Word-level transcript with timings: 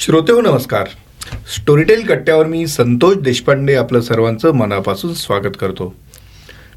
श्रोते 0.00 0.32
हो 0.32 0.40
नमस्कार. 0.40 0.88
स्टोरीटेल 1.56 2.06
कट्ट्यावर 2.06 2.46
मी 2.46 2.66
संतोष 2.66 3.16
देशपांडे 3.16 3.74
आपलं 3.74 4.00
सर्वांचं 4.00 4.52
मनापासून 4.52 5.14
स्वागत 5.14 5.56
करतो. 5.60 5.94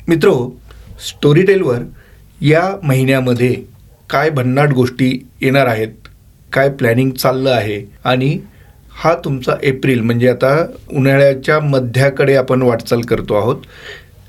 मित्रो 0.08 0.34
स्टोरीटेलवर 1.08 1.78
या 2.42 2.62
महिन्यामध्ये 2.84 3.54
काय 4.10 4.30
भन्नाट 4.30 4.70
गोष्टी 4.70 5.28
येणार 5.42 5.68
आहेत 5.68 6.10
काय 6.54 6.70
प्लॅनिंग 6.70 7.12
चाललं 7.12 7.50
आहे 7.50 7.82
आणि 8.04 8.40
हा 8.92 9.14
तुमचा 9.16 9.56
एप्रिल 9.64 10.02
म्हणजे 10.02 10.30
आता 10.30 10.56
उन्हाळ्याच्या 10.92 11.60
मध्याकडे 11.60 12.36
आपण 12.36 12.62
वाटचाल 12.62 13.02
करतो 13.02 13.34
आहोत. 13.34 13.58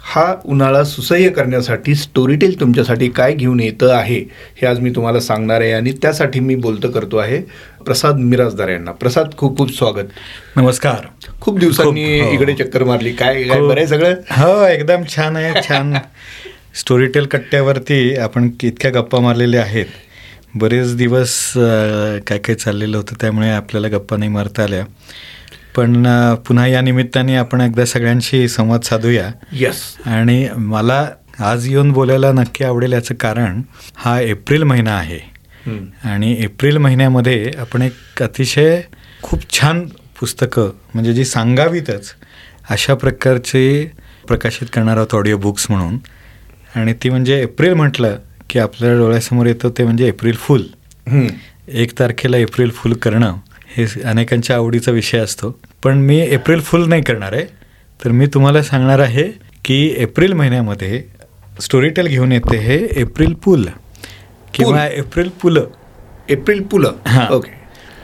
हा 0.07 0.25
उन्हाळा 0.45 0.82
सुसह्य 0.84 1.29
करण्यासाठी 1.29 1.95
स्टोरीटेल 1.95 2.59
तुमच्यासाठी 2.61 3.09
काय 3.11 3.32
घेऊन 3.34 3.61
येतं 3.61 3.93
आहे 3.95 4.18
हे 4.57 4.66
आज 4.66 4.79
मी 4.80 4.91
तुम्हाला 4.91 5.21
सांगणार 5.21 5.61
आहे 5.61 5.73
आणि 5.73 5.93
त्यासाठी 6.03 6.41
मी 6.41 6.54
बोलतं 6.54 6.91
करतो 6.91 7.16
आहे 7.16 7.41
प्रसाद 7.86 8.18
मिराजदार 8.18 8.68
यांना. 8.68 8.93
प्रसाद 8.93 9.35
खूप 9.36 9.57
खूप 9.59 9.72
स्वागत. 9.77 10.09
नमस्कार. 10.57 11.07
खूप 11.40 11.59
दिवसांनी 11.59 12.21
हो. 12.21 12.31
इकडे 12.32 12.54
चक्कर 12.54 12.85
मारली. 12.85 13.12
काय 13.12 13.43
काय 13.43 13.61
बरं 13.61 13.79
आहे 13.79 13.86
सगळं? 13.86 14.14
हो 14.31 14.64
एकदम 14.67 15.03
छान 15.17 15.36
आहे 15.36 15.62
छान. 15.68 15.95
स्टोरीटेल 16.75 17.26
कट्ट्यावरती 17.32 18.14
आपण 18.17 18.50
इतक्या 18.62 18.90
गप्पा 18.90 19.21
मारलेल्या 19.21 19.62
आहेत. 19.62 19.86
बरेच 20.54 20.95
दिवस 20.96 21.36
काय 22.26 22.39
काय 22.39 22.54
चाललेलं 22.54 22.96
होतं 22.96 23.21
त्यामुळे 23.21 23.50
आपल्याला 23.50 23.89
गप्पा 23.89 24.17
नाही 24.17 24.31
मारता 24.31 24.62
आल्या. 24.62 24.84
पण 25.77 26.03
पुन्हा 26.46 26.67
या 26.67 26.81
निमित्ताने 26.81 27.37
आपण 27.37 27.61
एकदा 27.61 27.85
सगळ्यांशी 27.85 28.49
संवाद 28.49 28.82
साधूया. 28.85 29.31
यस 29.53 29.82
आणि 30.07 30.46
मला 30.57 31.07
आज 31.41 31.67
येऊन 31.69 31.91
बोलायला 31.93 32.33
नक्की 32.33 32.65
आवडेल 32.65 32.92
याचं 32.92 33.15
कारण 33.15 33.61
हा 33.95 34.20
एप्रिल 34.20 34.62
महिना 34.62 34.97
आहे. 34.97 35.19
आणि 36.05 36.34
एप्रिल 36.45 36.77
महिन्यामध्ये 36.79 37.51
आपण 37.59 37.83
एक 37.83 38.23
अतिशय 38.23 38.81
खूप 39.23 39.51
छान 39.53 39.87
पुस्तकं 40.20 40.70
म्हणजे 40.95 41.12
जी 41.15 41.25
सांगावीतच 41.25 42.12
अशा 42.70 42.95
प्रकारचे 42.95 43.65
प्रकाशित 44.29 44.67
करणार 44.73 44.97
आहोत 44.97 45.15
ऑडिओ 45.15 45.37
बुक्स 45.39 45.67
म्हणून. 45.70 45.98
आणि 46.75 46.93
ती 47.03 47.11
म्हणजे 47.11 47.41
एप्रिल 47.43 47.73
म्हटलं 47.75 48.17
की 48.51 48.59
आपल्या 48.59 48.93
डोळ्यासमोर 48.98 49.47
येतं 49.47 49.70
ते 49.79 49.85
म्हणजे 49.85 50.09
एप्रिल 50.09 50.37
फुल. 50.37 50.63
एक 51.69 51.98
तारखेला 51.98 52.37
एप्रिल 52.37 52.70
फुल 52.70 52.93
करणं 52.93 53.37
हे 53.77 53.85
अनेकांच्या 54.05 54.57
आवडीचा 54.57 54.93
विषय 54.93 55.19
असतो. 55.19 55.51
पण 55.85 55.99
मी 55.99 56.19
एप्रिल 56.19 56.61
फुल 56.61 56.89
नाही 56.89 57.03
करणार 57.03 57.33
आहे. 57.33 57.45
तर 58.05 58.11
मी 58.11 58.27
तुम्हाला 58.27 58.63
सांगणार 58.63 58.99
आहे 58.99 59.25
की 59.65 59.95
एप्रिल 59.99 60.33
महिन्यामध्ये 60.33 61.05
स्टोरीटेल 61.61 62.07
घेऊन 62.07 62.33
येते 62.33 62.57
हे 62.57 62.89
एप्रिल 62.97 63.35
पुल. 63.35 63.67
किंवा 64.55 64.87
एप्रिल 64.87 65.29
पुलं. 65.43 65.67
एप्रिल 66.29 66.63
पुलं. 66.63 66.93
हां. 67.07 67.35
ओके. 67.35 67.51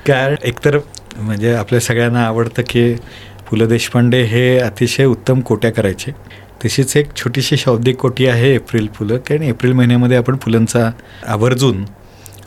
कारण 0.07 0.35
एकतर 0.45 0.79
म्हणजे 1.17 1.53
आपल्या 1.55 1.81
सगळ्यांना 1.81 2.27
आवडतं 2.27 2.63
की 2.69 2.95
पु 3.51 3.57
ल 3.57 3.67
देशपांडे 3.67 4.23
हे 4.23 4.59
अतिशय 4.59 5.05
उत्तम 5.05 5.41
कोट्या 5.41 5.73
करायचे. 5.73 6.13
तशीच 6.65 6.97
एक 6.97 7.07
छोटीशी 7.17 7.57
शाब्दिक 7.57 7.97
कोटी 7.97 8.27
आहे 8.27 8.55
एप्रिल 8.55 8.89
फुलं 8.95 9.17
कारण 9.17 9.43
एप्रिल 9.43 9.73
महिन्यामध्ये 9.73 10.17
आपण 10.17 10.37
फुलांचा 10.37 10.91
आवर्जून 11.27 11.85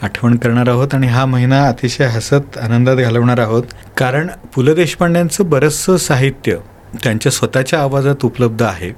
आठवण 0.03 0.35
करणार 0.37 0.67
आहोत 0.69 0.93
आणि 0.93 1.07
हा 1.07 1.25
महिना 1.25 1.63
अतिशय 1.67 2.05
हसत 2.05 2.57
आनंदात 2.57 2.95
घालवणार 2.95 3.39
आहोत. 3.39 3.63
कारण 3.97 4.27
पु 4.55 4.61
ल 4.61 4.73
देशपांड्यांचं 4.73 5.49
बरंचसं 5.49 5.97
साहित्य 5.97 6.57
त्यांच्या 7.03 7.31
स्वतःच्या 7.31 7.79
आवाजात 7.79 8.25
उपलब्ध 8.25 8.63
आहे. 8.63 8.89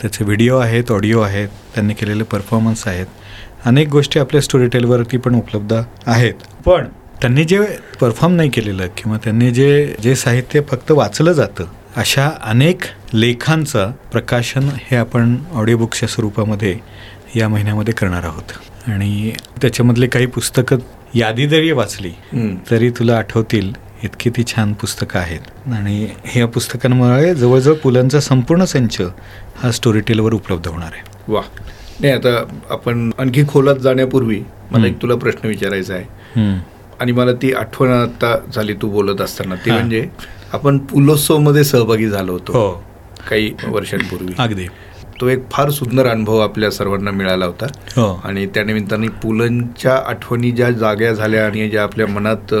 त्याचे 0.00 0.24
व्हिडिओ 0.24 0.58
आहेत 0.58 0.90
ऑडिओ 0.92 1.20
आहेत 1.20 1.48
त्यांनी 1.74 1.94
केलेले 1.94 2.24
परफॉर्मन्स 2.24 2.86
आहेत. 2.88 3.06
अनेक 3.64 3.88
गोष्टी 3.88 4.20
आपल्या 4.20 4.40
स्टोरीटेलवरती 4.42 5.16
पण 5.16 5.34
उपलब्ध 5.34 5.74
आहेत. 6.06 6.34
पण 6.66 6.86
त्यांनी 7.20 7.44
जे 7.44 7.58
परफॉर्म 8.00 8.34
नाही 8.34 8.50
केलेलं 8.50 8.86
किंवा 8.96 9.18
त्यांनी 9.24 9.50
जे 9.50 9.94
जे 10.02 10.14
साहित्य 10.14 10.60
फक्त 10.70 10.90
वाचलं 10.90 11.32
जातं 11.32 11.64
अशा 11.96 12.30
अनेक 12.42 12.82
लेखांचं 13.12 13.90
प्रकाशन 14.12 14.68
हे 14.82 14.96
आपण 14.96 15.36
ऑडिओ 15.52 15.76
बुक्सच्या 15.76 16.08
स्वरूपामध्ये 16.08 16.78
या 17.36 17.48
महिन्यामध्ये 17.48 17.94
करणार 17.94 18.22
आहोत. 18.22 18.52
आणि 18.86 19.32
त्याच्यामधले 19.62 20.06
काही 20.06 20.26
पुस्तकं 20.26 20.76
यादी 21.14 21.48
जरी 21.48 21.72
वाचली. 21.72 22.10
तरी 22.70 22.90
तुला 22.90 23.16
आठवतील 23.16 23.72
इतकी 24.04 24.30
ती 24.30 24.44
छान 24.44 24.72
पुस्तकं 24.72 25.18
आहेत. 25.18 25.68
आणि 25.72 26.08
ह्या 26.24 26.46
पुस्तकांमुळे 26.46 27.34
जवळजवळ 27.34 27.74
पुलांचा 27.74 28.20
संपूर्ण 28.20 28.64
संच 28.64 29.00
हा 29.56 29.72
स्टोरीटेलवर 29.72 30.34
उपलब्ध 30.34 30.68
होणार 30.68 30.90
आहे. 30.92 31.32
वा 31.32 31.42
नाही 32.00 32.12
आता 32.12 32.44
आपण 32.70 33.10
आणखी 33.18 33.42
खोलात 33.48 33.76
जाण्यापूर्वी 33.76 34.42
मला 34.70 34.86
एक. 34.86 35.02
तुला 35.02 35.14
प्रश्न 35.14 35.48
विचारायचा 35.48 35.94
आहे. 35.94 36.04
आणि 37.00 37.12
मला 37.12 37.32
ती 37.32 37.52
आठवण 37.52 37.88
आता 37.88 38.38
झाली 38.54 38.74
तू 38.74 38.90
बोलत 38.90 39.20
असताना. 39.20 39.54
ती. 39.54 39.70
म्हणजे 39.70 40.08
आपण 40.52 40.78
पुलोत्सवमध्ये 40.78 41.64
सहभागी 41.64 42.06
झालो 42.08 42.32
होतो. 42.32 42.52
हो. 42.52 42.84
काही 43.30 43.54
वर्षांपूर्वी. 43.68 44.32
अगदी. 44.38 44.66
तो 45.20 45.28
एक 45.28 45.38
फार 45.52 45.70
सुंदर 45.70 46.06
अनुभव 46.06 46.38
आपल्या 46.38 46.70
सर्वांना 46.70 47.10
मिळाला 47.10 47.44
होता. 47.44 47.66
हो. 47.96 48.20
आणि 48.24 48.46
त्या 48.46 48.64
निमित्ताने 48.64 49.08
पुलंच्या 49.22 49.94
आठवणी 50.06 50.50
ज्या 50.50 50.70
जाग्या 50.70 51.12
झाल्या 51.12 51.46
आणि 51.46 51.68
ज्या 51.68 51.82
आपल्या 51.82 52.06
मनात 52.06 52.52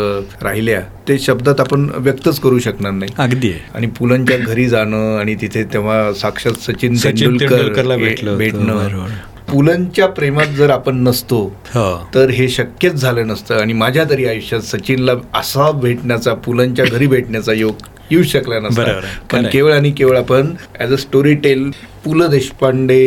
राहिल्या 0.42 0.80
ते 1.08 1.18
शब्दात 1.18 1.60
आपण 1.60 1.88
व्यक्तच 1.94 2.40
करू 2.40 2.58
शकणार 2.58 2.92
नाही. 2.92 3.12
अगदी. 3.18 3.52
आणि 3.74 3.86
पुलंच्या 3.86 4.36
घरी 4.36 4.68
जाणं 4.68 5.18
आणि 5.18 5.34
तिथे 5.34 5.64
तेव्हा 5.64 6.12
साक्षात 6.12 6.60
सचिन 6.62 6.96
तेंडुलकरला 7.04 7.96
भेटणं. 7.96 9.06
पुलंच्या 9.50 10.06
प्रेमात 10.06 10.46
जर 10.46 10.70
आपण 10.70 10.96
नसतो 11.02 11.36
हो. 11.74 12.08
तर 12.14 12.30
हे 12.30 12.48
शक्यच 12.48 12.92
झालं 12.92 13.26
नसतं. 13.26 13.54
आणि 13.54 13.72
माझ्या 13.72 14.04
तरी 14.10 14.26
आयुष्यात 14.26 14.60
सचिनला 14.60 15.12
असा 15.34 15.70
भेटण्याचा 15.70 16.34
पुलंच्या 16.34 16.84
घरी 16.84 17.06
भेटण्याचा 17.06 17.52
योग 17.52 17.86
येऊ 18.10 18.22
शकला 18.22 18.58
नसता. 18.60 19.00
पण. 19.32 19.46
केवळ 19.46 19.72
आणि 19.72 19.90
केवळ 19.90 20.16
आपण 20.16 20.52
as 20.80 20.92
a 20.92 20.96
story 20.96 21.34
tell 21.34 21.70
Pu 22.08 22.14
La 22.14 22.26
Deshpande 22.26 23.00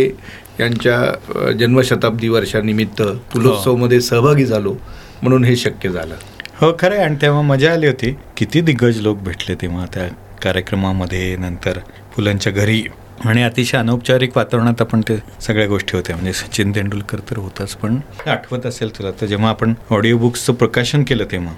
यांच्या 0.59 1.51
जन्मशताब्दी 1.51 2.27
वर्षानिमित्त 2.29 3.01
पुलोत्सवमध्ये 3.33 3.99
सहभागी 4.01 4.45
झालो 4.45 4.75
म्हणून 5.21 5.43
हे 5.43 5.55
शक्य 5.55 5.89
झालं. 5.89 6.15
हो 6.61 6.71
खरं 6.79 6.95
आहे. 6.95 7.03
आणि 7.03 7.15
तेव्हा 7.21 7.41
मजा 7.41 7.71
आली 7.73 7.87
होती. 7.87 8.11
किती 8.37 8.61
दिग्गज 8.61 8.99
लोक 9.01 9.17
भेटले 9.17 9.55
तेव्हा 9.55 9.85
त्या 9.85 10.07
कार्यक्रमामध्ये 10.43 11.35
नंतर 11.35 11.79
फुलांच्या 12.15 12.53
घरी. 12.53 12.83
आणि 13.25 13.43
अतिशय 13.43 13.77
अनौपचारिक 13.77 14.37
वातावरणात 14.37 14.81
आपण 14.81 15.01
ते 15.01 15.17
सगळ्या 15.41 15.67
गोष्टी 15.67 15.97
होत्या. 15.97 16.15
म्हणजे 16.15 16.33
सचिन 16.33 16.75
तेंडुलकर 16.75 17.19
तर 17.29 17.37
होताच 17.37 17.75
पण 17.75 17.97
आठवत 18.27 18.65
असेल 18.65 18.97
तुला 18.97 19.11
तर 19.21 19.25
जेव्हा 19.25 19.49
आपण 19.49 19.73
ऑडिओ 19.89 20.17
बुक्सचं 20.17 20.53
प्रकाशन 20.53 21.03
केलं 21.03 21.25
तेव्हा. 21.31 21.53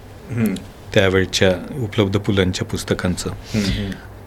त्यावेळच्या 0.93 1.51
उपलब्ध 1.83 2.19
पुलांच्या 2.19 2.67
पुस्तकांचं. 2.67 3.29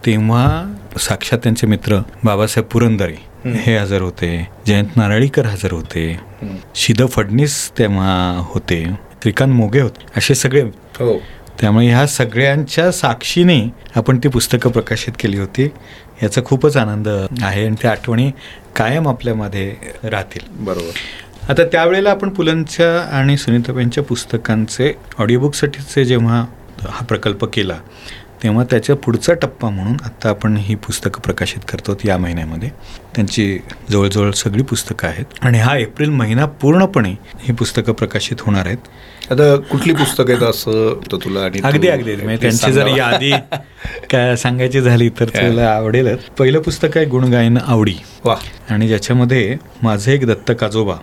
तेव्हा 0.07 0.75
साक्षात 0.99 1.39
त्यांचे 1.39 1.67
मित्र 1.67 1.99
बाबासाहेब 2.25 2.69
पुरंदरे. 2.73 3.49
हे 3.51 3.77
हजर 3.77 4.03
होते. 4.03 4.49
जयंत 4.67 4.97
नारळीकर 4.97 5.47
हजर 5.47 5.73
होते. 5.73 6.21
शिद 6.75 7.03
फडणीस 7.09 7.71
तेव्हा 7.79 8.43
होते. 8.45 8.85
श्रीकांत 9.23 9.53
मोगे 9.53 9.81
होते. 9.81 10.07
असे 10.17 10.35
सगळे. 10.35 10.63
हो. 10.63 11.23
त्यामुळे 11.61 11.89
ह्या 11.89 12.07
सगळ्यांच्या 12.07 12.93
साक्षीने 12.93 13.69
आपण 13.95 14.19
ती 14.19 14.29
पुस्तकं 14.29 14.71
प्रकाशित 14.71 15.13
केली 15.21 15.39
होती. 15.39 15.69
याचा 16.23 16.43
खूपच 16.45 16.77
आनंद 16.77 17.09
आहे 17.43 17.67
आणि 17.67 17.77
त्या 17.83 17.91
आठवणी 17.91 18.31
कायम 18.77 19.09
आपल्यामध्ये 19.09 19.75
राहतील. 20.05 20.47
बरोबर. 20.51 20.93
आता 21.49 21.65
त्यावेळेला 21.65 22.11
आपण 22.11 22.29
पुलंच्या 22.29 23.17
आणि 23.17 23.37
सुनीताबाईंच्या 23.37 24.05
पुस्तकांचे 24.05 24.95
ऑडिओबुकसाठीचे 25.19 26.05
जेव्हा 26.05 26.45
हा 26.89 27.05
प्रकल्प 27.05 27.45
केला 27.45 27.77
तेव्हा 28.43 28.65
त्याच्या 28.65 28.97
पुढचा 28.97 29.33
टप्पा 29.35 29.69
म्हणून 29.71 29.97
आत्ता 30.05 30.29
आपण 30.29 30.57
ही 30.57 30.75
पुस्तकं 30.75 31.21
प्रकाशित 31.21 31.61
करतो 31.69 31.97
या 32.05 32.19
महिन्यामध्ये. 32.19 32.69
त्यांची 33.15 33.59
जवळजवळ 33.91 34.31
सगळी 34.31 34.63
पुस्तकं 34.63 35.09
आहेत. 35.09 35.25
आणि 35.41 35.59
हा 35.59 35.77
एप्रिल 35.77 36.11
महिना 36.11 36.47
पूर्णपणे 36.47 37.11
ही 37.41 37.53
पुस्तकं 37.53 37.93
प्रकाशित 37.93 38.37
होणार 38.41 38.67
आहेत. 38.67 38.79
आता 39.31 39.57
कुठली 39.57 39.95
पुस्तक 39.95 40.31
आहेत 40.31 40.43
असं 40.43 40.95
तुला 41.13 41.41
आणि 41.41 41.61
अगदी 41.65 41.89
अगदी. 41.89 42.17
म्हणजे 42.17 42.37
त्यांची 42.37 42.73
जर. 42.73 42.87
यादी 42.87 43.33
काय 44.11 44.37
सांगायची 44.37 44.81
झाली 44.81 45.09
तर 45.09 45.25
तुला 45.35 45.71
आवडेलच. 45.71 46.19
पहिलं 46.19 46.61
पुस्तक 46.61 46.97
आहे 46.97 47.07
गुणगायन 47.07 47.59
आवडी. 47.67 47.95
वा. 48.25 48.37
आणि 48.71 48.89
ज्याच्यामध्ये 48.89 49.57
माझे 49.83 50.15
एक 50.15 50.27
दत्त 50.27 50.53
काजोबा 50.61 50.95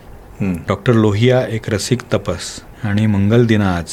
हम्म. 0.42 0.56
डॉक्टर 0.68 0.94
लोहिया 0.94 1.42
एक 1.50 1.70
रसिक 1.70 2.02
तपस 2.14 2.60
आणि 2.84 3.06
मंगल 3.06 3.46
दिन 3.46 3.62
आज 3.62 3.86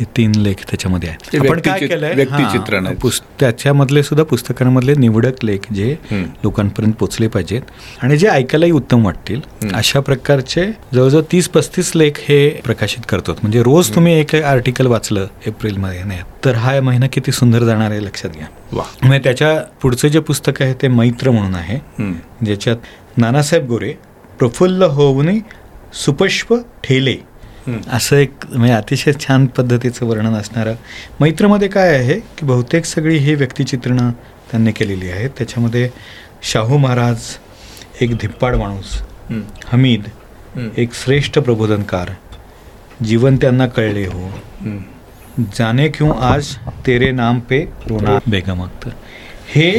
हे 0.00 0.04
तीन 0.16 0.32
लेख 0.34 0.54
त्याच्यामध्ये 0.54 1.08
आहेत. 1.08 1.40
आपण 1.40 1.60
काय 1.60 1.78
केलंय? 1.78 2.14
त्याच्यामधले 3.40 4.02
सुद्धा 4.02 4.24
पुस्तकांमधले 4.24 4.94
निवडक 4.94 5.44
लेख 5.44 5.72
जे. 5.72 5.96
लोकांपर्यंत 6.12 6.92
पोचले 6.92 7.28
पाहिजेत. 7.28 7.62
आणि 8.02 8.16
जे 8.16 8.28
ऐकायलाही 8.28 8.72
उत्तम 8.72 9.04
वाटतील. 9.04 9.40
अशा 9.74 10.00
प्रकारचे 10.00 10.66
जवळजवळ 10.94 11.22
तीस 11.32 11.48
पस्तीस 11.48 11.92
लेख 11.96 12.12
हे 12.18 12.48
प्रकाशित 12.64 13.02
करतो 13.08 13.32
म्हणजे 13.32 13.62
रोज 13.62 13.94
तुम्ही 13.94 14.14
एक 14.20 14.34
आर्टिकल 14.34 14.86
वाचलं 14.86 15.26
एप्रिलमध्ये 15.46 16.02
नाही 16.04 16.20
तर 16.44 16.54
हा 16.54 16.80
महिना 16.80 17.06
किती 17.06 17.32
सुंदर 17.32 17.62
जाणार 17.62 17.90
आहे 17.90 18.04
लक्षात 18.04 18.30
घ्या. 18.30 18.46
वा. 18.72 18.82
म्हणजे 19.02 19.18
त्याच्या 19.24 19.62
पुढचं 19.82 20.08
जे 20.08 20.20
पुस्तक 20.20 20.62
आहे 20.62 20.74
ते 20.74 20.88
मैत्र 20.88 21.30
म्हणून 21.30 21.54
आहे. 21.54 21.78
ज्याच्यात 22.44 22.76
नानासाहेब 23.16 23.66
गोरे 23.66 23.92
प्रफुल्ल 24.38 24.82
होऊन 24.82 25.38
सुपष्प 25.94 26.54
ठेले. 26.84 27.16
असं 27.92 28.16
एक 28.16 28.32
म्हणजे 28.52 28.74
अतिशय 28.74 29.12
छान 29.20 29.46
पद्धतीचं 29.46 30.06
वर्णन 30.06 30.34
असणारं 30.34 30.74
मैत्रमध्ये 31.20 31.68
काय 31.68 31.94
आहे 31.94 32.20
की 32.20 32.46
बहुतेक 32.46 32.84
सगळी 32.84 33.16
ही 33.16 33.34
व्यक्तिचित्रणं 33.34 34.10
त्यांनी 34.50 34.72
केलेली 34.72 35.10
आहेत 35.10 35.30
त्याच्यामध्ये 35.38 35.88
शाहू 36.42 36.78
महाराज 36.78 37.20
एक 38.00 38.14
धिप्पाड 38.16 38.54
माणूस. 38.54 39.02
हमीद. 39.64 40.02
एक 40.76 40.94
श्रेष्ठ 40.94 41.38
प्रबोधनकार 41.38 42.10
जीवन 43.04 43.36
त्यांना 43.36 43.66
कळले 43.66 44.06
हो 44.06 44.26
हं. 44.60 44.78
जाने 45.54 45.88
क्यों 45.88 46.12
आज 46.20 46.54
तेरे 46.86 47.10
नाम 47.10 47.38
पे 47.40 47.64
रोना 47.88 48.18
बेगम 48.26 48.62
अख्तर 48.62 48.90
हे 49.54 49.70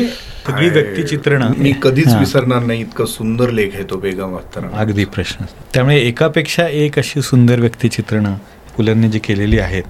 सगळी 0.48 0.70
व्यक्तिचित्रणं 0.70 1.54
मी 1.58 1.74
कधीच. 1.82 2.14
विसरणार 2.16 2.64
नाही 2.64 2.82
इतकं 2.82 3.06
सुंदर 3.06 3.50
लेख 3.52 3.76
आहे 3.76 3.84
तो 3.90 3.98
बेगम 4.00 4.36
अख्तर 4.38 4.68
अगदी 4.74 5.06
प्रश्न. 5.06 5.46
त्यामुळे 5.74 5.98
एकापेक्षा 6.00 6.68
एक 6.68 6.98
अशी 7.00 7.22
सुंदर 7.22 7.60
व्यक्तिचित्रणं 7.60 8.36
पुलंनी 8.78 9.10
जी 9.10 9.20
केलेली 9.20 9.60
आहेत 9.60 9.84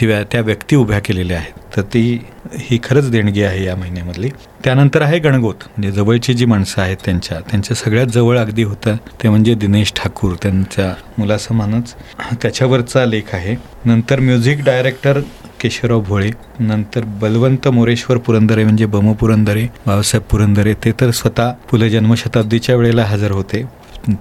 ती 0.00 0.06
त्या 0.32 0.40
व्यक्ती 0.40 0.76
उभ्या 0.76 0.98
केलेल्या 1.04 1.36
आहेत. 1.38 1.52
तर 1.76 1.82
ती 1.92 2.00
ही 2.58 2.78
खरंच 2.84 3.10
देणगी 3.10 3.42
आहे 3.42 3.64
या 3.64 3.74
महिन्यामधली. 3.76 4.28
त्यानंतर 4.64 5.02
आहे 5.02 5.18
गणगोत. 5.18 5.54
म्हणजे 5.66 5.90
जवळची 5.92 6.34
जी 6.34 6.44
माणसं 6.44 6.80
आहेत 6.82 6.96
त्यांच्या 7.04 7.38
त्यांच्या 7.50 7.76
सगळ्यात 7.76 8.06
जवळ 8.14 8.38
अगदी 8.38 8.62
होतं 8.62 8.96
ते 9.22 9.28
म्हणजे 9.28 9.54
दिनेश 9.54 9.92
ठाकूर. 9.96 10.32
त्यांच्या 10.42 10.92
मुलासमानच 11.18 11.94
त्याच्यावरचा 12.42 13.04
लेख 13.06 13.34
आहे. 13.34 13.54
नंतर 13.84 14.20
म्युझिक 14.20 14.64
डायरेक्टर 14.64 15.20
केशवराव 15.60 16.00
भोळे 16.00 16.30
नंतर 16.58 17.04
बलवंत 17.22 17.68
मोरेश्वर 17.68 18.16
पुरंदरे 18.16 18.64
म्हणजे 18.64 18.86
बम 18.86 19.12
पुरंदरे 19.12 19.66
बाबासाहेब 19.86 20.30
पुरंदरे 20.30 20.74
ते 20.84 20.92
तर 21.00 21.10
स्वतः 21.10 21.50
पुले 21.70 21.90
जन्मशताब्दीच्या 21.90 22.76
वेळेला 22.76 23.04
हजर 23.04 23.30
होते. 23.30 23.62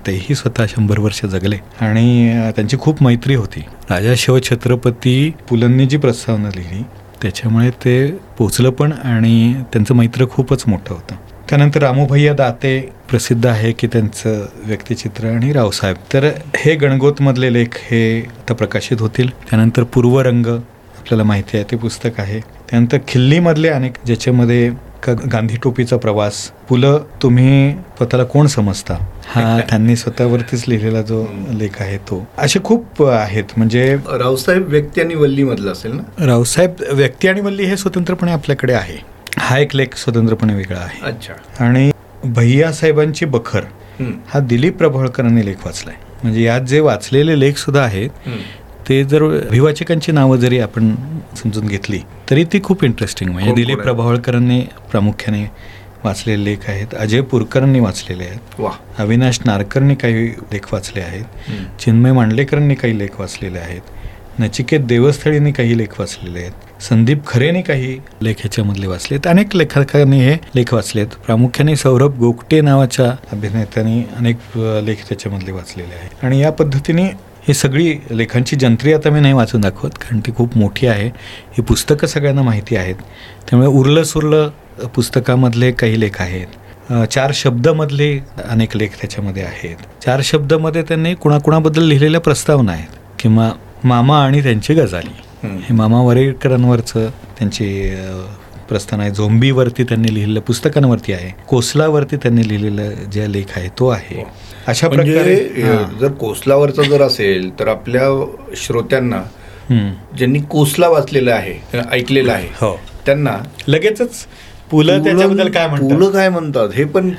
तेही 0.08 0.36
स्वतः 0.36 0.66
शंभर 0.70 1.00
वर्ष 1.00 1.26
जगले. 1.26 1.58
आणि 1.82 2.34
त्यांची 2.56 2.78
खूप 2.78 3.04
मैत्री 3.04 3.36
होती. 3.36 3.60
राजा 3.90 4.14
शिवछत्रपती 4.18 5.34
पुलंनी 5.50 5.86
जी 5.86 5.98
प्रस्तावना 5.98 6.50
लिहिली 6.56 6.84
त्याच्यामुळे 7.22 7.70
ते 7.70 8.12
पोचलं 8.38 8.70
पण 8.70 8.92
आणि 8.92 9.54
त्यांचं 9.74 9.96
मैत्र 9.96 10.26
खूपच 10.32 10.64
मोठं 10.68 10.94
होतं. 10.94 11.16
त्यानंतर 11.50 11.82
रामूभैया 11.82 12.34
दाते 12.34 12.80
प्रसिद्ध 13.10 13.46
आहे 13.46 13.72
की 13.72 13.88
त्यांचं 13.88 14.46
व्यक्तिचित्र 14.64 15.28
आणि 15.28 15.52
रावसाहेब. 15.54 15.96
तर 16.14 16.30
हे 16.56 16.76
गणगोतमधले 16.76 17.54
लेख 17.54 17.78
हे 17.90 18.22
आता 18.22 18.54
प्रकाशित 18.54 18.98
होतील. 19.00 19.30
त्यानंतर 19.50 19.84
पूर्वरंग 19.84 20.46
आपल्याला 21.10 21.28
माहिती 21.28 21.58
आहे 21.58 21.66
ते 21.72 21.76
पुस्तक 21.76 22.20
आहे. 22.20 22.40
त्यानंतर 22.70 22.98
खिल्लीमधले 23.08 23.70
अनेक 23.70 23.94
ज्याच्यामध्ये 24.06 24.70
का 25.04 25.14
गांधी 25.32 25.56
टोपीचा 25.64 25.98
प्रवास. 25.98 26.52
पुलं 26.70 27.04
तुम्ही 27.22 27.72
स्वतःला 27.98 28.24
कोण 28.24 28.48
समजता? 28.48 28.94
हा 29.28 29.60
त्यांनी 29.70 29.96
स्वतःवरतीच 29.96 30.64
लिहिलेला 30.68 31.02
जो 31.02 31.26
लेख 31.52 31.82
आहे 31.82 31.98
तो. 31.98 32.28
असे 32.38 32.60
खूप 32.64 33.04
आहेत. 33.04 33.44
म्हणजे 33.58 33.96
रावसाहेब 33.96 34.68
व्यक्ती 34.68 35.02
आणि 35.02 35.16
वल्ली 35.16 35.44
मधला 35.44 35.72
असेल 35.72 35.92
ना? 35.92 36.26
रावसाहेब 36.26 36.74
व्यक्ती 36.92 37.28
आणि 37.28 37.42
वल्ली 37.42 37.64
हे 37.64 37.78
स्वतंत्रपणे 37.78 38.32
आपल्याकडे 38.32 38.74
आहे. 38.74 38.98
हा 39.38 39.58
एक 39.58 39.76
लेख 39.76 39.96
स्वतंत्रपणे 39.96 40.56
वेगळा 40.56 40.80
आहे. 40.80 41.00
अच्छा. 41.04 41.34
आणि 41.66 41.92
भैया 42.26 42.72
साहेबांची 42.72 43.26
बखर 43.26 43.64
हं. 44.00 44.48
दिलीप 44.48 44.78
प्रभावळकरांनी 44.78 45.46
लेख 45.46 45.66
वाचलाय. 45.66 45.96
म्हणजे 46.24 46.44
यात 46.44 46.62
जे 46.62 46.80
वाचलेले 46.80 47.40
लेख 47.40 47.54
सुद्धा 47.58 47.82
आहेत. 47.82 48.10
ते 48.90 49.04
जर 49.04 49.24
अभिवाचकांची 49.24 50.12
नावं 50.12 50.38
जरी 50.38 50.60
आपण 50.60 50.94
समजून 51.38 51.68
घेतली 51.68 52.00
तरी 52.30 52.44
ती 52.44 52.60
खूप 52.64 52.84
इंटरेस्टिंग 52.84 53.32
म्हणजे 53.32 53.52
दिलीप? 53.54 53.82
प्रभावळकरांनी 53.82 54.60
प्रामुख्याने 54.92 55.44
वाचलेले 56.04 56.44
लेख 56.46 56.70
आहेत 56.70 56.94
अजय 56.96 57.22
पुरकरांनी 57.22 57.80
वाचलेले 57.80 58.24
आहेत 58.24 58.60
वा 58.60 58.70
अविनाश 58.98 59.40
नारकरनी 59.46 59.96
काही 59.96 60.28
लेख 60.52 60.74
वाचले 60.74 61.02
आहेत. 61.02 61.24
चिन्मय 61.80 62.12
मांडलेकरांनी 62.12 62.76
काही 62.76 62.98
लेख 63.00 63.20
वाचलेले 63.20 63.60
आहेत 63.60 63.82
नचिकेत 64.40 64.80
देवस्थळींनी 64.80 65.52
काही 65.52 65.78
लेख 65.78 66.00
वाचलेले 66.00 66.40
आहेत 66.40 66.82
संदीप 66.84 67.26
खरेने 67.28 67.62
काही 67.62 67.98
लेख 68.22 68.36
ह्याच्यामधले 68.40 68.88
वाचलेत 68.88 69.28
अनेक 69.28 69.56
लेखकांनी 69.56 70.20
हे 70.20 70.36
लेख 70.56 70.74
वाचलेत 70.74 71.16
प्रामुख्याने 71.26 71.76
सौरभ 71.76 72.18
गोगटे 72.20 72.62
नावाच्या 72.62 73.10
अभिनेत्याने 73.32 74.02
अनेक 74.18 74.58
लेख 74.84 75.04
त्याच्यामधले 75.10 75.52
वाचलेले 75.52 75.96
आहेत 75.96 76.24
आणि 76.26 76.40
या 76.42 76.52
पद्धतीने 76.52 77.10
ही 77.50 77.54
सगळी 77.54 77.96
लेखांची 78.12 78.56
जंत्री 78.56 78.94
आता 78.94 79.10
मी 79.10 79.20
नाही 79.20 79.34
वाचून 79.34 79.62
दाखवत 79.62 79.90
कारण 79.90 80.20
ती 80.20 80.32
खूप 80.38 80.58
मोठी 80.58 80.88
आहे. 80.88 81.08
ही 81.52 81.62
पुस्तकं 81.62 82.08
सगळ्यांना 82.08 82.42
माहिती 82.42 82.76
आहेत. 82.76 82.96
त्यामुळे 83.50 83.68
उरलं 83.68 84.04
सुरलं 84.04 84.50
पुस्तकामधले 84.96 85.72
काही 85.72 86.00
लेख 86.00 86.22
आहेत. 86.22 86.48
चार 87.12 87.32
शब्दमधले 87.34 88.20
अनेक 88.50 88.78
लेख 88.78 88.88
त्याच्यामध्ये 89.02 89.44
आहेत. 89.44 89.76
चार 90.06 90.22
शब्दमध्ये 90.24 90.82
त्यांनी 90.82 91.14
कुणाकुणाबद्दल 91.14 91.84
लिहिलेल्या 91.84 92.22
प्रस्तावना 92.22 92.72
आहेत. 92.72 92.88
किंवा 93.20 93.52
मामा 93.84 94.26
आणि 94.26 94.44
त्यांची 94.44 94.74
गजाली. 94.74 95.48
हं. 95.48 95.58
हे 95.58 95.74
मामा 95.74 96.02
वरेकरांवरचं 96.02 97.10
त्यांची 97.40 97.96
प्रस्थान 98.70 99.00
आहे. 99.00 99.12
झोंबीवरती 99.12 99.84
त्यांनी 99.84 100.14
लिहिलेलं 100.14 100.40
पुस्तकांवरती 100.40 101.14
आहे. 101.14 101.44
कोसलावरती 101.48 102.16
त्यांनी 102.16 102.48
लिहिलेलं 102.48 102.90
जे 102.90 103.32
लेख 103.32 103.46
आहे 103.56 103.70
तो 103.80 103.88
आहे. 103.88 104.49
अशा 104.70 104.88
म्हणजे 104.90 105.14
प्रकारे. 105.14 105.98
जर 106.00 106.12
कोसलावरचा 106.20 106.84
जर 106.84 107.02
असेल 107.02 107.50
तर 107.60 107.68
आपल्या 107.68 108.08
श्रोत्यांना. 108.58 109.22
ज्यांनी 110.18 110.40
कोसला 110.50 110.88
वाचलेलं 110.90 111.32
आहे 111.32 111.82
ऐकलेलं 111.92 112.32
आहे 112.32 112.48
हो 112.62 112.76
त्यांना 113.06 113.38
लगेचच 113.68 114.26
पुलं 114.72 115.04
त्याच्याबद्दल 115.04 115.50
काय 115.52 115.68
पुलं 115.68 115.84
म्हणतात 115.88 116.12
काय 116.14 116.30
म्हणतात 116.30 116.70
हे 116.76 116.84
पण 116.86 117.10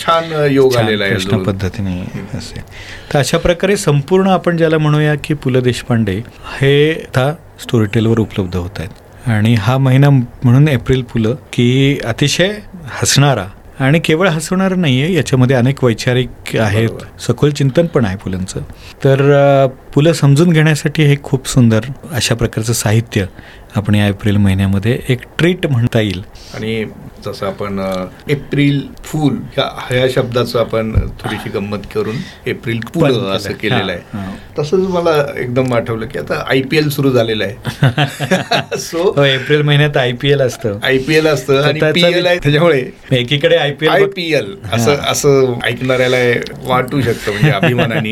छान 0.00 0.32
योग 0.50 0.76
आलेला 0.76 1.04
आहे. 1.04 1.38
पद्धतीने 1.44 2.00
असे 2.38 2.60
तर 3.12 3.18
अशा 3.18 3.38
प्रकारे 3.38 3.76
संपूर्ण 3.76 4.28
आपण 4.28 4.56
ज्याला 4.56 4.78
म्हणूया 4.78 5.14
की 5.24 5.34
पु 5.34 5.50
ल 5.50 5.60
देशपांडे 5.60 6.16
हे 6.60 6.92
आता 6.92 7.32
स्टोरीटेलवर 7.62 8.18
उपलब्ध 8.18 8.56
होत 8.56 8.78
आहेत 8.78 9.28
आणि 9.28 9.54
हा 9.54 9.76
महिना 9.78 10.10
म्हणून 10.10 10.68
एप्रिल 10.68 11.02
फुलं 11.08 11.34
की 11.52 11.98
अतिशय 12.04 12.52
हसणारा 13.00 13.46
आणि 13.82 13.98
केवळ 14.04 14.28
हसवणारं 14.28 14.80
नाही 14.80 15.00
आहे 15.02 15.14
याच्यामध्ये 15.14 15.56
अनेक 15.56 15.82
वैचारिक 15.84 16.56
आहेत. 16.56 17.04
सखोल 17.20 17.50
चिंतन 17.50 17.86
पण 17.86 18.04
आहे 18.04 18.16
पुलंचं 18.16 18.60
तर 19.04 19.66
पुलं 19.94 20.12
समजून 20.12 20.50
घेण्यासाठी 20.50 21.04
हे 21.04 21.16
खूप 21.22 21.48
सुंदर 21.48 21.84
अशा 22.12 22.34
प्रकारचं 22.34 22.72
साहित्य 22.72 23.24
आपण 23.76 23.94
या 23.94 24.06
एप्रिल 24.06 24.36
महिन्यामध्ये 24.36 24.98
एक 25.08 25.20
ट्रीट 25.38 25.66
म्हणता 25.66 26.00
येईल. 26.00 26.22
आणि 26.54 26.84
जसं 27.24 27.46
आपण 27.46 27.78
एप्रिल 28.28 28.80
फूल 29.04 29.36
ह्या 29.52 29.64
ह्या 29.90 30.06
शब्दाचं 30.14 30.58
आपण 30.60 30.92
थोडीशी 31.20 31.50
गंमत 31.50 31.86
करून 31.94 32.16
एप्रिल 32.46 32.80
फुल. 32.94 33.18
असं 33.26 33.52
केलेलं 33.52 33.92
आहे. 33.92 34.24
तसंच 34.58 34.86
मला 34.88 35.14
एकदम 35.36 35.74
आठवलं 35.74 36.06
की 36.06 36.18
आता 36.18 36.42
आय 36.50 36.60
पी 36.62 36.76
एल 36.76 36.88
सुरू 36.88 37.10
झालेलं 37.10 37.44
आहे. 37.44 38.76
सो 38.78 39.02
हो 39.16 39.24
एप्रिल 39.24 39.62
महिन्यात 39.62 39.96
आय 39.96 40.12
पी 40.12 40.30
एल 40.32 40.40
असतं. 40.40 40.78
आय 40.82 40.98
पी 40.98 41.14
एल 41.14 41.26
असतं 41.26 41.62
आणि 41.62 41.80
पी 41.92 42.04
एल 42.04 42.26
आहे 42.26 42.38
त्याच्यामुळे 42.38 42.82
एकीकडे 43.12 43.56
I 43.56 43.70
P 43.72 43.86
I 43.86 44.00
L 44.00 44.06
P 44.06 44.30
L 44.34 44.54
असं 44.72 44.96
असं 45.10 45.54
ऐकणाऱ्याला 45.64 46.16
वाटू 46.64 47.00
शकतं 47.00 47.32
म्हणजे 47.32 47.50
अभिमानाने. 47.56 48.10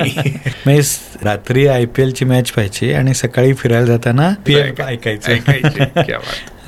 म्हणजे 0.66 1.08
रात्री 1.24 1.66
आय 1.66 1.84
पी 1.86 2.02
एलची 2.02 2.24
मॅच 2.24 2.50
पाहायची 2.50 2.92
आणि 2.92 3.14
सकाळी 3.14 3.52
फिरायला 3.54 3.86
जाताना 3.86 4.30
पी 4.46 4.54
एल 4.54 4.72
ऐकायचं. 4.80 5.32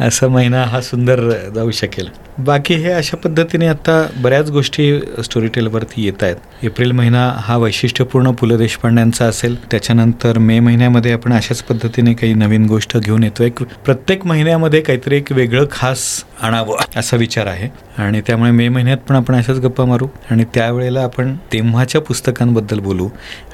असा 0.00 0.28
महिना 0.28 0.64
हा 0.64 0.80
सुंदर 0.80 1.20
जाऊ 1.54 1.70
शकेल. 1.70 2.08
बाकी 2.38 2.74
हे 2.74 2.90
अशा 2.92 3.16
पद्धतीने 3.16 3.66
आता 3.66 4.06
बऱ्याच 4.16 4.50
गोष्टी 4.50 5.00
स्टोरी 5.24 5.46
टेलवरती 5.46 6.04
येत 6.04 6.22
आहेत. 6.22 6.36
एप्रिल 6.62 6.92
महिना 6.92 7.34
हा 7.38 7.56
वैशिष्ट्यपूर्ण 7.56 8.30
पु 8.30 8.46
ल 8.46 8.56
देशपांड्यांचा 8.56 9.24
असेल. 9.24 9.56
त्याच्यानंतर 9.64 10.38
मे 10.38 10.60
महिन्यामध्ये 10.60 11.12
आपण 11.12 11.32
अशाच 11.32 11.62
पद्धतीने 11.62 12.14
काही 12.14 12.34
नवीन 12.34 12.66
गोष्ट 12.66 12.96
घेऊन 12.96 13.24
येतो 13.24 13.64
प्रत्येक 13.84 14.26
महिन्यामध्ये 14.26 14.80
काहीतरी 14.80 15.16
एक 15.16 15.32
वेगळं 15.32 15.66
खास 15.70 16.24
आणावं 16.42 16.76
असा 16.96 17.16
विचार 17.16 17.46
आहे. 17.46 17.68
आणि 18.02 18.20
त्यामुळे 18.20 18.50
मे 18.50 18.68
महिन्यात 18.68 18.98
पण 19.08 19.16
आपण 19.16 19.34
अशाच 19.34 19.56
गप्पा 19.56 19.84
मारू. 19.84 20.06
आणि 20.30 20.44
त्यावेळेला 20.54 21.00
आपण 21.00 21.36
तेव्हाच्या 21.52 22.00
पुस्तकांबद्दल 22.00 22.80
बोलू. 22.80 23.08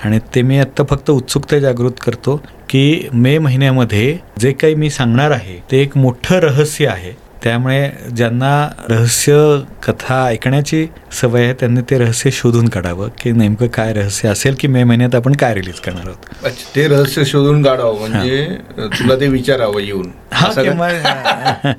आणि 0.04 0.18
ते 0.34 0.42
मी 0.42 0.58
आत्ता 0.58 0.84
फक्त 0.90 1.10
उत्सुकता 1.10 1.58
जागृत 1.58 1.92
करतो. 2.06 2.42
की 2.68 3.08
मे 3.12 3.38
महिन्यामध्ये 3.38 4.18
जे 4.38 4.52
काही 4.52 4.74
मी 4.74 4.90
सांगणार 4.90 5.30
आहे 5.30 5.60
ते 5.72 5.82
एक 5.82 5.96
मोठं 5.96 6.36
रहस्य 6.36 6.86
आहे. 6.86 7.28
त्यामुळे 7.44 7.90
ज्यांना 8.16 8.68
रहस्य 8.88 9.56
कथा 9.82 10.26
ऐकण्याची 10.26 10.86
सवय 11.20 11.44
आहे 11.44 11.52
त्यांनी 11.52 11.80
ते 11.80 11.98
रहस्य 11.98 12.30
शोधून 12.30 12.68
काढावं 12.68 13.08
की 13.20 13.32
नेमकं 13.32 13.66
काय 13.66 13.92
रहस्य 13.92 14.28
असेल 14.28 14.56
की 14.60 14.68
मे 14.68 14.84
महिन्यात 14.84 15.14
आपण 15.14 15.32
काय 15.32 15.54
रिलीज 15.54 15.80
करणार 15.80 16.06
आहोत. 16.06 16.44
अच्छा 16.44 16.76
ते 16.76 16.88
रहस्य 16.88 17.24
शोधून 17.24 17.62
काढावं 17.62 18.08
म्हणजे 18.08 18.46
तुला 18.78 19.20
ते 19.20 19.28
विचारावं 19.28 19.80
येऊन. 19.80 20.10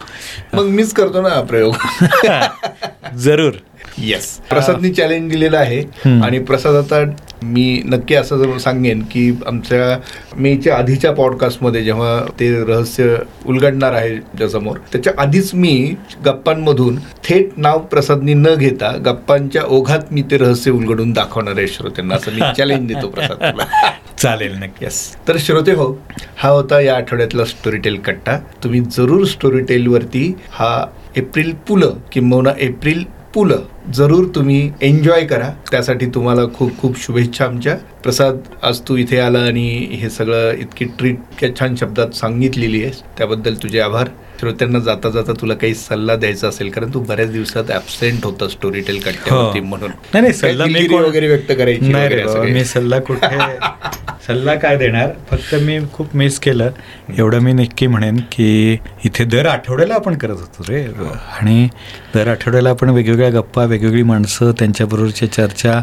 मग 0.54 0.66
मीच 0.66 0.94
करतो 0.94 1.22
ना 1.22 1.42
प्रयोग. 1.42 1.74
जरूर. 3.18 3.54
येस 3.98 4.40
प्रसादनी 4.50 4.94
चॅलेंज 4.94 5.32
दिलेलं 5.32 5.58
आहे. 5.58 5.84
आणि 6.24 6.40
प्रसाद 6.40 6.76
आता 6.76 7.04
मी 7.44 7.82
नक्की 7.86 8.16
असं 8.16 8.38
जर 8.38 8.58
सांगेन 8.58 9.02
की 9.02 9.30
आमच्या 9.48 9.98
मेच्या 10.38 10.76
आधीच्या 10.78 11.12
पॉडकास्टमध्ये 11.12 11.84
जेव्हा 11.84 12.20
ते 12.40 12.50
रहस्य 12.64 13.16
उलगडणार 13.46 13.94
आहे 13.94 14.16
तुमच्यासमोर 14.16 14.78
त्याच्या 14.92 15.14
आधीच 15.18 15.54
मी 15.54 15.74
गप्पांमधून 16.26 16.98
थेट 17.24 17.50
नाव 17.58 17.80
प्रसादनी 17.92 18.34
न 18.34 18.54
घेता 18.56 18.92
गप्पांच्या 19.06 19.64
ओघात 19.68 20.12
मी 20.12 20.22
ते 20.32 20.38
रहस्य 20.38 20.72
उलगडून 20.72 21.12
दाखवणार 21.14 21.58
आहे 21.58 21.68
श्रोत्यांना. 21.68 22.16
असं 22.16 22.32
मी 22.32 22.42
चॅलेंज 22.58 22.88
देतो 22.88 23.08
प्रसाद 23.08 23.62
चालेल 24.20 24.56
नक्की. 24.56 24.86
येस 24.86 24.98
तर 25.28 25.38
श्रोते 25.40 25.72
हो 25.72 25.92
हा 26.38 26.50
होता 26.50 26.80
या 26.82 26.96
आठवड्यातला 26.96 27.46
स्टोरीटेल 27.46 28.00
कट्टा. 28.00 28.38
तुम्ही 28.64 28.80
जरूर 28.98 29.26
स्टोरीटेलवरती 29.26 30.34
हा 30.52 30.86
एप्रिल 31.18 31.54
पुलं 31.68 31.94
किंबहुना 32.12 32.52
एप्रिल 32.60 33.04
पुलं 33.34 33.62
जरूर 33.94 34.26
तुम्ही 34.36 34.72
एन्जॉय 34.82 35.26
करा. 35.26 35.50
त्यासाठी 35.72 36.06
तुम्हाला 36.06 36.42
खूप 36.54 36.78
खूप 36.78 37.00
शुभेच्छा 37.02 37.46
आमच्या. 37.46 37.76
प्रसाद 38.04 38.38
आज 38.64 38.82
तू 38.88 38.98
इथे 38.98 39.20
आला 39.20 39.40
आणि 39.40 39.88
हे 39.92 40.10
सगळं 40.10 40.52
इतकी 40.52 40.86
ट्रीट 40.86 41.16
इतक्या 41.16 41.56
छान 41.60 41.76
शब्दात 41.76 42.08
सांगितलेली 42.16 42.84
आहेस. 42.84 43.02
त्याबद्दल 43.18 43.54
तुझे 43.54 43.80
आभार. 43.80 44.08
श्रोत्यांना 44.40 44.80
जाता 44.80 45.10
जाता 45.10 45.34
तुला 45.42 45.54
काही 45.54 45.76
सल्ला 45.76 46.16
द्यायचा 46.16 46.48
असेल 46.48 46.70
कारण 46.70 46.94
तू 46.94 47.00
बऱ्याच 47.00 47.32
दिवसात 47.32 47.64
ऍबसेंट 47.72 48.26
होता 48.26 48.48
स्टोरीटेल 48.48 49.00
कट्ट्यावरती 49.00 49.60
म्हणून. 49.60 49.92
हो. 49.92 49.98
नाही 50.14 50.22
नाही 50.22 50.34
सल्ला 50.34 50.66
मी 50.66 50.88
वगैरे 50.94 51.28
व्यक्त 51.28 51.52
करायची 51.52 51.92
नाही. 51.92 52.54
मी 52.54 52.66
सल्ला 52.66 53.00
कुठे 53.00 53.28
सल्ला 54.28 54.56
काय 54.56 54.78
देणार? 54.78 55.10
फक्त 55.32 55.56
मी 55.56 55.80
खूप 55.94 56.16
मिस 56.16 56.40
केलं. 56.40 56.70
एवढं 57.18 57.40
मी 57.40 57.54
नक्की 57.54 57.88
म्हणेन 57.88 58.18
की 58.18 58.78
इथे 59.06 59.24
दर 59.24 59.46
आठवड्याला 59.46 59.94
आपण 59.94 60.16
करत 60.16 60.32
होतो 60.32 60.64
रे. 60.70 60.84
आणि 61.42 61.68
दर 62.16 62.28
आठवड्याला 62.28 62.70
आपण 62.70 62.90
वेगवेगळ्या 62.90 63.30
गप्पा 63.30 63.66
वेगवेगळी 63.70 64.04
माणसं 64.04 64.52
त्यांच्याबरोबरच्या 64.60 65.32
चर्चा 65.32 65.82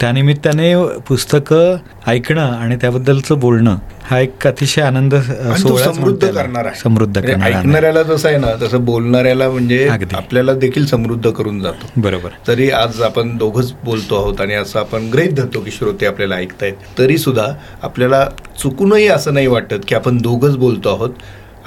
त्यानिमित्ताने 0.00 0.74
पुस्तकं 1.08 1.76
ऐकणं 2.06 2.52
आणि 2.52 2.76
त्याबद्दलचं 2.76 3.38
बोलणं 3.40 3.76
हा 4.02 4.18
एक 4.20 4.46
अतिशय 4.46 4.82
आनंद 4.82 5.14
समृद्ध. 5.14 6.26
करणार 6.26 6.66
आहे 6.66 6.78
समृद्ध 6.80 7.16
म्हणजे 7.16 7.32
करणार. 7.32 7.50
ऐकणाऱ्याला 7.50 8.02
जसं 8.02 8.28
आहे 8.28 8.38
ना 8.38 8.54
तसं 8.62 8.84
बोलणाऱ्याला 8.84 9.48
म्हणजे. 9.48 9.88
आपल्याला 10.14 10.52
देखील 10.54 10.86
समृद्ध 10.86 11.30
करून 11.30 11.60
जातो 11.60 11.90
बरोबर 11.96 12.30
तरी 12.48 12.70
आज 12.72 13.00
आपण 13.02 13.36
दोघंच 13.36 13.72
बोलतो 13.84 14.16
आहोत 14.16 14.40
आणि 14.40 14.54
असं 14.54 14.78
आपण 14.80 15.08
गृहीत 15.10 15.32
धरतो 15.32 15.60
की 15.60 15.70
श्रोते 15.70 16.06
आपल्याला 16.06 16.36
ऐकतायत 16.36 16.98
तरी 16.98 17.18
सुद्धा 17.18 17.46
आपल्याला 17.82 18.24
चुकूनही 18.62 19.06
असं 19.08 19.34
नाही 19.34 19.46
वाटत 19.46 19.84
की 19.88 19.94
आपण 19.94 20.18
दोघंच 20.18 20.56
बोलतो 20.56 20.88
आहोत 20.88 21.10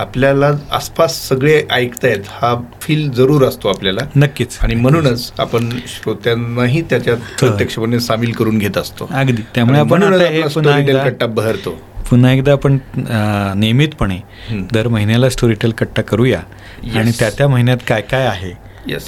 आपल्याला 0.02 0.52
आसपास 0.72 1.16
सगळे 1.28 1.62
ऐकतायत 1.72 2.28
हा 2.30 2.56
फील 2.82 3.10
जरूर 3.12 3.44
असतो 3.46 3.68
आपल्याला. 3.68 4.02
नक्कीच. 4.16 4.58
आणि 4.62 4.76
म्हणूनच 4.76 5.32
आपण 5.40 5.70
श्रोत्यांनाही 5.88 6.82
त्याच्यात 6.82 7.18
प्रत्यक्षपणे 7.40 8.00
सामील 8.00 8.32
करून 8.32 8.58
घेत 8.58 8.78
असतो. 8.78 9.10
अगदी. 9.12 9.42
त्यामुळे 9.56 9.80
आपण 9.80 10.04
हे 10.14 10.94
कट्टा 11.00 11.26
बहरतो. 11.28 11.78
पुन्हा 12.10 12.32
एकदा 12.32 12.52
आपण 12.52 12.78
नियमितपणे. 13.58 14.18
दर 14.74 14.88
महिन्याला 14.88 15.30
स्टोरीटेल 15.30 15.72
कट्टा 15.72 16.02
करूया. 16.02 16.40
आणि 16.96 17.12
त्या 17.20 17.30
त्या 17.30 17.48
महिन्यात 17.48 17.78
काय 17.88 18.02
काय 18.02 18.26
आहे. 18.26 18.52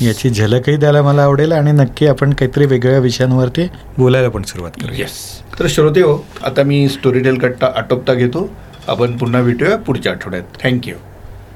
याची 0.02 0.30
झलकही 0.30 0.76
द्यायला 0.78 1.02
मला 1.02 1.24
आवडेल 1.24 1.52
आणि 1.52 1.72
नक्की 1.72 2.08
आपण 2.08 2.34
काहीतरी 2.34 2.66
वेगवेगळ्या 2.66 3.00
विषयांवरती 3.00 3.68
बोलायला 3.98 4.30
पण 4.30 4.44
सुरुवात 4.44 4.72
करूया. 4.82 5.00
येस 5.00 5.20
तर 5.60 5.66
श्रोते 5.70 6.02
हो 6.02 6.18
आता 6.44 6.64
मी 6.64 6.88
स्टोरीटेल 6.90 7.38
कट्टा 7.38 7.68
आटोपता 7.76 8.14
घेतो. 8.14 8.50
आपण 8.88 9.18
पुन्हा 9.18 9.42
भेटूया 9.42 9.78
पुढच्या 9.78 10.12
आठवड्यात. 10.12 10.44
थँक्यू 10.63 10.96